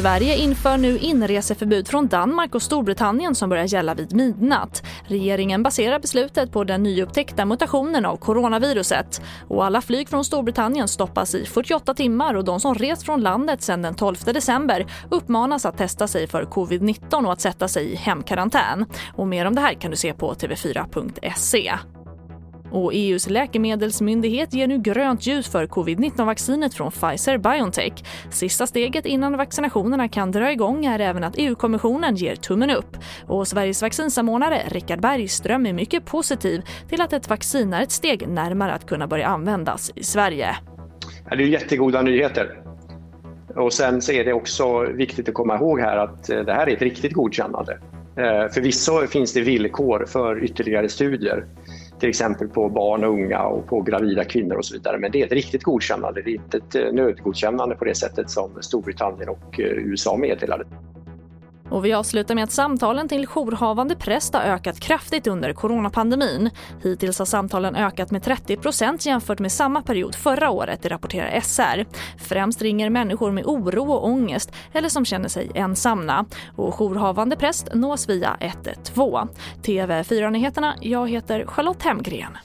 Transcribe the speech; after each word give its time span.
Sverige 0.00 0.36
inför 0.36 0.76
nu 0.76 0.98
inreseförbud 0.98 1.88
från 1.88 2.08
Danmark 2.08 2.54
och 2.54 2.62
Storbritannien 2.62 3.34
som 3.34 3.48
börjar 3.48 3.64
gälla 3.64 3.94
vid 3.94 4.14
midnatt. 4.14 4.82
Regeringen 5.04 5.62
baserar 5.62 5.98
beslutet 5.98 6.52
på 6.52 6.64
den 6.64 6.82
nyupptäckta 6.82 7.44
mutationen 7.44 8.06
av 8.06 8.16
coronaviruset. 8.16 9.22
Och 9.48 9.64
alla 9.64 9.80
flyg 9.80 10.08
från 10.08 10.24
Storbritannien 10.24 10.88
stoppas 10.88 11.34
i 11.34 11.46
48 11.46 11.94
timmar 11.94 12.34
och 12.34 12.44
de 12.44 12.60
som 12.60 12.74
rest 12.74 13.02
från 13.02 13.20
landet 13.20 13.62
sedan 13.62 13.82
den 13.82 13.94
12 13.94 14.16
december 14.24 14.86
uppmanas 15.10 15.66
att 15.66 15.78
testa 15.78 16.06
sig 16.06 16.26
för 16.26 16.42
covid-19 16.44 17.26
och 17.26 17.32
att 17.32 17.40
sätta 17.40 17.68
sig 17.68 17.92
i 17.92 17.96
hemkarantän. 17.96 18.86
Och 19.16 19.26
mer 19.26 19.46
om 19.46 19.54
det 19.54 19.60
här 19.60 19.74
kan 19.74 19.90
du 19.90 19.96
se 19.96 20.14
på 20.14 20.34
tv4.se. 20.34 21.72
Och 22.70 22.90
EUs 22.94 23.30
läkemedelsmyndighet 23.30 24.54
ger 24.54 24.66
nu 24.66 24.78
grönt 24.78 25.26
ljus 25.26 25.48
för 25.48 25.66
covid-19-vaccinet 25.66 26.74
från 26.74 26.90
Pfizer-Biontech. 26.90 28.04
Sista 28.30 28.66
steget 28.66 29.06
innan 29.06 29.36
vaccinationerna 29.36 30.08
kan 30.08 30.30
dra 30.30 30.52
igång 30.52 30.84
är 30.84 30.98
även 30.98 31.24
att 31.24 31.34
EU-kommissionen 31.36 32.16
ger 32.16 32.36
tummen 32.36 32.70
upp. 32.70 32.96
Och 33.26 33.48
Sveriges 33.48 33.82
vaccinsamordnare 33.82 34.62
Richard 34.68 35.00
Bergström 35.00 35.66
är 35.66 35.72
mycket 35.72 36.04
positiv 36.04 36.62
till 36.88 37.00
att 37.00 37.12
ett 37.12 37.28
vaccin 37.28 37.72
är 37.72 37.82
ett 37.82 37.92
steg 37.92 38.28
närmare 38.28 38.72
att 38.72 38.86
kunna 38.86 39.06
börja 39.06 39.26
användas 39.26 39.92
i 39.94 40.04
Sverige. 40.04 40.56
det 41.30 41.42
är 41.42 41.46
jättegoda 41.46 42.02
nyheter. 42.02 42.60
Och 43.56 43.72
sen 43.72 44.02
så 44.02 44.12
är 44.12 44.24
det 44.24 44.32
också 44.32 44.80
viktigt 44.82 45.28
att 45.28 45.34
komma 45.34 45.56
ihåg 45.56 45.80
här 45.80 45.96
att 45.96 46.30
eh, 46.30 46.40
det 46.40 46.52
här 46.52 46.66
är 46.68 46.72
ett 46.72 46.82
riktigt 46.82 47.12
godkännande. 47.12 47.78
Eh, 48.16 48.52
förvisso 48.52 49.06
finns 49.06 49.32
det 49.32 49.40
villkor 49.40 50.06
för 50.08 50.44
ytterligare 50.44 50.88
studier 50.88 51.44
till 52.00 52.08
exempel 52.08 52.48
på 52.48 52.68
barn 52.68 53.04
och 53.04 53.10
unga 53.10 53.42
och 53.42 53.66
på 53.66 53.80
gravida 53.80 54.24
kvinnor 54.24 54.56
och 54.56 54.64
så 54.64 54.74
vidare. 54.74 54.98
Men 54.98 55.12
det 55.12 55.20
är 55.22 55.26
ett 55.26 55.32
riktigt 55.32 55.62
godkännande, 55.62 56.22
det 56.22 56.30
är 56.30 56.34
inte 56.34 56.56
ett 56.56 56.74
eh, 56.74 56.92
nödgodkännande 56.92 57.74
på 57.74 57.84
det 57.84 57.94
sättet 57.94 58.30
som 58.30 58.50
Storbritannien 58.60 59.28
och 59.28 59.60
eh, 59.60 59.66
USA 59.66 60.16
meddelade. 60.16 60.64
Och 61.70 61.84
vi 61.84 61.92
avslutar 61.92 62.34
med 62.34 62.44
att 62.44 62.52
samtalen 62.52 63.08
till 63.08 63.26
jourhavande 63.26 63.96
präst 63.96 64.34
har 64.34 64.40
ökat 64.40 64.80
kraftigt 64.80 65.26
under 65.26 65.52
coronapandemin. 65.52 66.50
Hittills 66.82 67.18
har 67.18 67.26
samtalen 67.26 67.76
ökat 67.76 68.10
med 68.10 68.22
30 68.22 68.56
procent 68.56 69.06
jämfört 69.06 69.38
med 69.38 69.52
samma 69.52 69.82
period 69.82 70.14
förra 70.14 70.50
året, 70.50 70.82
det 70.82 70.88
rapporterar 70.88 71.40
SR. 71.40 71.86
Främst 72.18 72.62
ringer 72.62 72.90
människor 72.90 73.30
med 73.30 73.44
oro 73.46 73.92
och 73.92 74.06
ångest 74.06 74.52
eller 74.72 74.88
som 74.88 75.04
känner 75.04 75.28
sig 75.28 75.50
ensamma. 75.54 76.24
Och 76.56 76.74
jourhavande 76.74 77.36
präst 77.36 77.68
nås 77.74 78.08
via 78.08 78.36
112. 78.40 79.28
TV4-nyheterna, 79.62 80.74
jag 80.80 81.10
heter 81.10 81.44
Charlotte 81.46 81.82
Hemgren. 81.82 82.38